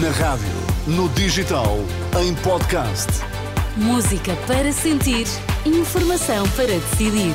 Na 0.00 0.10
rádio, 0.10 0.48
no 0.88 1.08
digital, 1.10 1.76
em 2.20 2.34
podcast. 2.36 3.06
Música 3.76 4.34
para 4.46 4.72
sentir, 4.72 5.26
informação 5.64 6.48
para 6.56 6.66
decidir. 6.66 7.34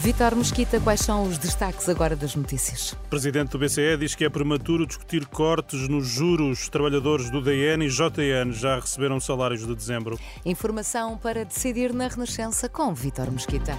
Vitor 0.00 0.34
Mesquita, 0.34 0.80
quais 0.80 1.00
são 1.00 1.24
os 1.24 1.38
destaques 1.38 1.88
agora 1.88 2.16
das 2.16 2.34
notícias? 2.34 2.92
O 2.94 3.08
presidente 3.10 3.50
do 3.50 3.58
BCE 3.58 3.96
diz 3.98 4.14
que 4.16 4.24
é 4.24 4.28
prematuro 4.28 4.86
discutir 4.86 5.26
cortes 5.26 5.88
nos 5.88 6.08
juros. 6.08 6.68
Trabalhadores 6.68 7.30
do 7.30 7.40
DN 7.40 7.84
e 7.84 7.88
JN 7.90 8.50
já 8.50 8.80
receberam 8.80 9.20
salários 9.20 9.64
de 9.64 9.72
dezembro. 9.72 10.18
Informação 10.44 11.16
para 11.16 11.44
decidir 11.44 11.92
na 11.92 12.08
Renascença 12.08 12.68
com 12.68 12.92
Vitor 12.94 13.30
Mesquita. 13.30 13.78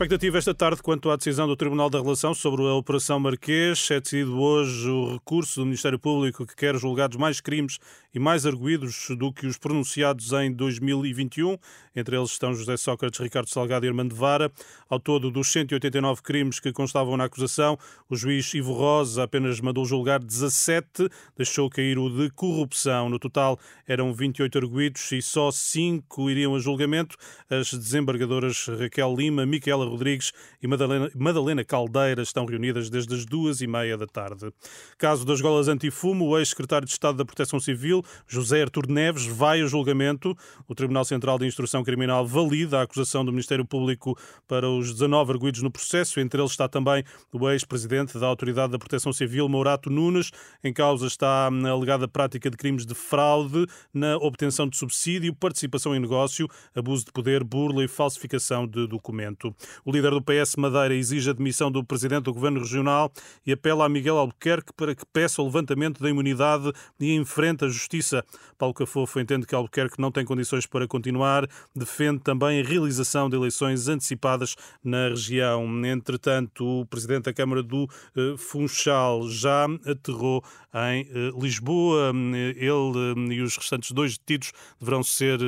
Expectativa 0.00 0.38
esta 0.38 0.54
tarde 0.54 0.82
quanto 0.82 1.10
à 1.10 1.16
decisão 1.16 1.46
do 1.46 1.54
Tribunal 1.54 1.90
da 1.90 2.00
Relação 2.00 2.32
sobre 2.32 2.62
a 2.62 2.72
Operação 2.72 3.20
Marquês. 3.20 3.86
É 3.90 4.00
decidido 4.00 4.40
hoje 4.40 4.88
o 4.88 5.12
recurso 5.12 5.60
do 5.60 5.66
Ministério 5.66 5.98
Público 5.98 6.46
que 6.46 6.56
quer 6.56 6.74
julgados 6.76 7.18
mais 7.18 7.38
crimes 7.38 7.78
e 8.14 8.18
mais 8.18 8.46
arguídos 8.46 9.08
do 9.18 9.30
que 9.30 9.46
os 9.46 9.58
pronunciados 9.58 10.32
em 10.32 10.50
2021. 10.50 11.58
Entre 11.94 12.16
eles 12.16 12.30
estão 12.30 12.54
José 12.54 12.78
Sócrates, 12.78 13.20
Ricardo 13.20 13.50
Salgado 13.50 13.84
e 13.84 13.88
Armando 13.88 14.14
Vara. 14.14 14.50
Ao 14.88 14.98
todo, 14.98 15.30
dos 15.30 15.52
189 15.52 16.22
crimes 16.22 16.58
que 16.58 16.72
constavam 16.72 17.16
na 17.16 17.24
acusação, 17.24 17.78
o 18.08 18.16
juiz 18.16 18.54
Ivo 18.54 18.72
Rosa 18.72 19.24
apenas 19.24 19.60
mandou 19.60 19.84
julgar 19.84 20.18
17, 20.18 21.10
deixou 21.36 21.68
cair 21.68 21.98
o 21.98 22.08
de 22.08 22.30
corrupção. 22.30 23.10
No 23.10 23.18
total, 23.18 23.58
eram 23.86 24.14
28 24.14 24.56
arguídos 24.56 25.12
e 25.12 25.20
só 25.20 25.50
5 25.50 26.30
iriam 26.30 26.54
a 26.54 26.58
julgamento. 26.58 27.16
As 27.50 27.70
desembargadoras 27.72 28.66
Raquel 28.66 29.14
Lima, 29.14 29.44
Micaela 29.44 29.89
Rodrigues 29.90 30.32
e 30.62 30.66
Madalena, 30.66 31.10
Madalena 31.14 31.64
Caldeira 31.64 32.22
estão 32.22 32.46
reunidas 32.46 32.88
desde 32.88 33.14
as 33.14 33.24
duas 33.24 33.60
e 33.60 33.66
meia 33.66 33.96
da 33.96 34.06
tarde. 34.06 34.52
Caso 34.96 35.24
das 35.24 35.40
golas 35.40 35.68
antifumo, 35.68 36.26
o 36.26 36.38
ex-secretário 36.38 36.86
de 36.86 36.92
Estado 36.92 37.18
da 37.18 37.24
Proteção 37.24 37.60
Civil, 37.60 38.02
José 38.26 38.62
Artur 38.62 38.88
Neves, 38.88 39.26
vai 39.26 39.60
a 39.60 39.66
julgamento. 39.66 40.36
O 40.68 40.74
Tribunal 40.74 41.04
Central 41.04 41.38
de 41.38 41.46
Instrução 41.46 41.82
Criminal 41.82 42.26
valida 42.26 42.78
a 42.78 42.82
acusação 42.82 43.24
do 43.24 43.32
Ministério 43.32 43.64
Público 43.64 44.16
para 44.46 44.68
os 44.68 44.92
19 44.92 45.32
arguídos 45.32 45.62
no 45.62 45.70
processo. 45.70 46.20
Entre 46.20 46.40
eles 46.40 46.52
está 46.52 46.68
também 46.68 47.04
o 47.32 47.50
ex-presidente 47.50 48.18
da 48.18 48.26
Autoridade 48.26 48.72
da 48.72 48.78
Proteção 48.78 49.12
Civil, 49.12 49.48
Mourato 49.48 49.90
Nunes. 49.90 50.30
Em 50.62 50.72
causa 50.72 51.06
está 51.06 51.48
a 51.48 51.68
alegada 51.70 52.06
prática 52.06 52.50
de 52.50 52.56
crimes 52.56 52.86
de 52.86 52.94
fraude 52.94 53.66
na 53.92 54.16
obtenção 54.16 54.68
de 54.68 54.76
subsídio, 54.76 55.34
participação 55.34 55.94
em 55.94 56.00
negócio, 56.00 56.48
abuso 56.74 57.04
de 57.06 57.12
poder, 57.12 57.42
burla 57.42 57.84
e 57.84 57.88
falsificação 57.88 58.66
de 58.66 58.86
documento. 58.86 59.54
O 59.84 59.92
líder 59.92 60.10
do 60.10 60.22
PS 60.22 60.56
Madeira 60.56 60.94
exige 60.94 61.30
a 61.30 61.32
demissão 61.32 61.70
do 61.70 61.84
presidente 61.84 62.24
do 62.24 62.34
governo 62.34 62.60
regional 62.60 63.12
e 63.46 63.52
apela 63.52 63.86
a 63.86 63.88
Miguel 63.88 64.18
Albuquerque 64.18 64.72
para 64.74 64.94
que 64.94 65.04
peça 65.12 65.40
o 65.42 65.44
levantamento 65.44 66.02
da 66.02 66.10
imunidade 66.10 66.72
e 66.98 67.14
enfrente 67.14 67.64
a 67.64 67.68
justiça. 67.68 68.24
Paulo 68.58 68.74
Cafofo 68.74 69.18
entende 69.18 69.46
que 69.46 69.54
Albuquerque 69.54 70.00
não 70.00 70.12
tem 70.12 70.24
condições 70.24 70.66
para 70.66 70.86
continuar, 70.86 71.48
defende 71.74 72.20
também 72.20 72.60
a 72.60 72.64
realização 72.64 73.28
de 73.28 73.36
eleições 73.36 73.88
antecipadas 73.88 74.54
na 74.84 75.08
região. 75.08 75.66
Entretanto, 75.84 76.80
o 76.80 76.86
presidente 76.86 77.24
da 77.24 77.32
Câmara 77.32 77.62
do 77.62 77.88
eh, 78.16 78.34
Funchal 78.36 79.28
já 79.28 79.66
aterrou 79.86 80.42
em 80.74 81.08
eh, 81.08 81.32
Lisboa. 81.40 82.12
Ele 82.56 83.30
eh, 83.30 83.34
e 83.34 83.40
os 83.42 83.56
restantes 83.56 83.92
dois 83.92 84.18
detidos 84.18 84.52
deverão 84.78 85.02
ser 85.02 85.38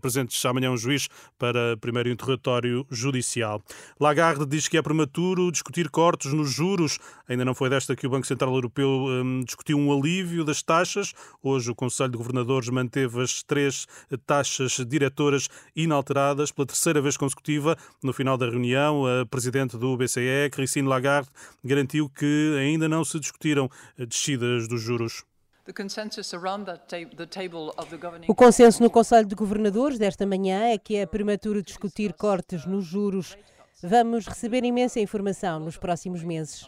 presentes 0.00 0.44
amanhã 0.44 0.70
um 0.70 0.76
juiz 0.76 1.08
para 1.38 1.76
primeiro 1.76 2.08
interrogatório 2.08 2.86
judicial. 2.90 3.62
Lagarde 3.98 4.46
diz 4.46 4.68
que 4.68 4.76
é 4.76 4.82
prematuro 4.82 5.50
discutir 5.50 5.88
cortes 5.88 6.32
nos 6.32 6.50
juros. 6.50 6.98
Ainda 7.28 7.44
não 7.44 7.54
foi 7.54 7.70
desta 7.70 7.96
que 7.96 8.06
o 8.06 8.10
Banco 8.10 8.26
Central 8.26 8.54
Europeu 8.54 8.88
um, 8.88 9.40
discutiu 9.44 9.78
um 9.78 9.92
alívio 9.92 10.44
das 10.44 10.62
taxas. 10.62 11.12
Hoje 11.42 11.70
o 11.70 11.74
Conselho 11.74 12.10
de 12.10 12.18
Governadores 12.18 12.68
manteve 12.68 13.22
as 13.22 13.42
três 13.42 13.86
taxas 14.26 14.72
diretoras 14.86 15.48
inalteradas 15.74 16.52
pela 16.52 16.66
terceira 16.66 17.00
vez 17.00 17.16
consecutiva. 17.16 17.76
No 18.02 18.12
final 18.12 18.36
da 18.36 18.46
reunião, 18.46 19.04
a 19.06 19.24
presidente 19.26 19.76
do 19.76 19.96
BCE, 19.96 20.50
Christine 20.52 20.88
Lagarde, 20.88 21.28
garantiu 21.64 22.08
que 22.08 22.56
ainda 22.58 22.88
não 22.88 23.04
se 23.04 23.18
discutiram 23.18 23.70
descidas 23.96 24.68
dos 24.68 24.80
juros. 24.80 25.24
O 28.28 28.34
consenso 28.34 28.82
no 28.82 28.88
Conselho 28.88 29.26
de 29.26 29.34
Governadores 29.34 29.98
desta 29.98 30.24
manhã 30.24 30.66
é 30.68 30.78
que 30.78 30.94
é 30.94 31.04
prematuro 31.04 31.60
discutir 31.60 32.12
cortes 32.12 32.64
nos 32.64 32.84
juros. 32.84 33.36
Vamos 33.82 34.26
receber 34.26 34.64
imensa 34.64 34.98
informação 35.00 35.60
nos 35.60 35.76
próximos 35.76 36.22
meses. 36.22 36.66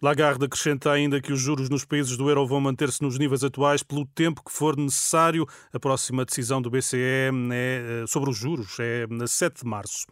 Lagarde 0.00 0.44
acrescenta 0.44 0.90
ainda 0.90 1.20
que 1.20 1.32
os 1.32 1.40
juros 1.40 1.68
nos 1.68 1.84
países 1.84 2.16
do 2.16 2.28
euro 2.28 2.46
vão 2.46 2.60
manter-se 2.60 3.02
nos 3.02 3.18
níveis 3.18 3.44
atuais 3.44 3.82
pelo 3.82 4.06
tempo 4.06 4.42
que 4.42 4.50
for 4.50 4.76
necessário. 4.76 5.46
A 5.72 5.78
próxima 5.78 6.24
decisão 6.24 6.60
do 6.60 6.70
BCE 6.70 6.96
é, 7.00 7.30
eh, 7.32 8.04
sobre 8.06 8.30
os 8.30 8.36
juros 8.36 8.78
é 8.80 9.06
na 9.08 9.26
7 9.26 9.62
de 9.62 9.66
março. 9.66 10.06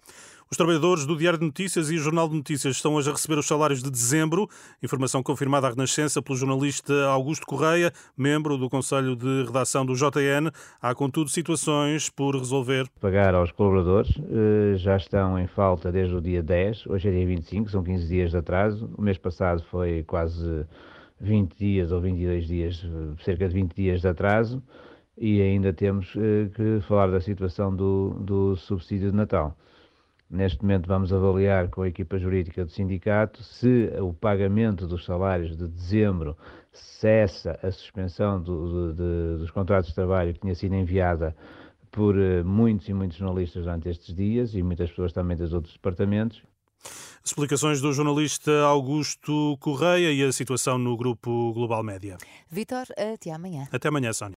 Os 0.52 0.56
trabalhadores 0.58 1.06
do 1.06 1.16
Diário 1.16 1.38
de 1.38 1.46
Notícias 1.46 1.90
e 1.90 1.96
o 1.96 1.98
Jornal 1.98 2.28
de 2.28 2.34
Notícias 2.34 2.76
estão 2.76 2.92
hoje 2.92 3.08
a 3.08 3.12
receber 3.12 3.38
os 3.38 3.46
salários 3.46 3.82
de 3.82 3.90
dezembro, 3.90 4.46
informação 4.82 5.22
confirmada 5.22 5.66
à 5.66 5.70
Renascença 5.70 6.20
pelo 6.20 6.36
jornalista 6.36 6.92
Augusto 7.06 7.46
Correia, 7.46 7.90
membro 8.14 8.58
do 8.58 8.68
Conselho 8.68 9.16
de 9.16 9.44
Redação 9.44 9.86
do 9.86 9.94
JN. 9.94 10.50
Há, 10.78 10.94
contudo, 10.94 11.30
situações 11.30 12.10
por 12.10 12.36
resolver. 12.36 12.86
Pagar 13.00 13.34
aos 13.34 13.50
colaboradores 13.50 14.10
eh, 14.18 14.76
já 14.76 14.98
estão 14.98 15.38
em 15.38 15.46
falta 15.46 15.90
desde 15.90 16.14
o 16.16 16.20
dia 16.20 16.42
10, 16.42 16.86
hoje 16.86 17.08
é 17.08 17.12
dia 17.12 17.26
25, 17.26 17.70
são 17.70 17.82
15 17.82 18.06
dias 18.06 18.30
de 18.32 18.36
atraso. 18.36 18.90
O 18.98 19.00
mês 19.00 19.16
passado 19.16 19.64
foi 19.70 20.02
quase 20.02 20.66
20 21.18 21.56
dias 21.56 21.92
ou 21.92 22.00
22 22.02 22.46
dias, 22.46 22.84
eh, 22.84 23.22
cerca 23.24 23.48
de 23.48 23.54
20 23.54 23.74
dias 23.74 24.02
de 24.02 24.08
atraso. 24.08 24.62
E 25.16 25.40
ainda 25.40 25.72
temos 25.72 26.12
eh, 26.14 26.50
que 26.54 26.86
falar 26.86 27.06
da 27.06 27.22
situação 27.22 27.74
do, 27.74 28.18
do 28.20 28.54
subsídio 28.54 29.10
de 29.10 29.16
Natal. 29.16 29.56
Neste 30.32 30.62
momento 30.62 30.86
vamos 30.86 31.12
avaliar 31.12 31.68
com 31.68 31.82
a 31.82 31.88
equipa 31.88 32.18
jurídica 32.18 32.64
do 32.64 32.72
sindicato 32.72 33.42
se 33.42 33.92
o 34.00 34.14
pagamento 34.14 34.86
dos 34.86 35.04
salários 35.04 35.54
de 35.58 35.68
dezembro 35.68 36.34
cessa 36.72 37.60
a 37.62 37.70
suspensão 37.70 38.42
do, 38.42 38.94
de, 38.94 39.38
dos 39.40 39.50
contratos 39.50 39.90
de 39.90 39.94
trabalho 39.94 40.32
que 40.32 40.40
tinha 40.40 40.54
sido 40.54 40.74
enviada 40.74 41.36
por 41.90 42.18
eh, 42.18 42.42
muitos 42.42 42.88
e 42.88 42.94
muitos 42.94 43.18
jornalistas 43.18 43.64
durante 43.64 43.90
estes 43.90 44.16
dias 44.16 44.54
e 44.54 44.62
muitas 44.62 44.88
pessoas 44.88 45.12
também 45.12 45.36
dos 45.36 45.52
outros 45.52 45.74
departamentos. 45.74 46.42
Explicações 47.22 47.82
do 47.82 47.92
jornalista 47.92 48.50
Augusto 48.62 49.58
Correia 49.60 50.10
e 50.12 50.24
a 50.24 50.32
situação 50.32 50.78
no 50.78 50.96
grupo 50.96 51.52
Global 51.52 51.82
Média. 51.82 52.16
Vitor, 52.50 52.86
até 52.96 53.30
amanhã. 53.30 53.68
Até 53.70 53.88
amanhã, 53.88 54.14
Sónia. 54.14 54.30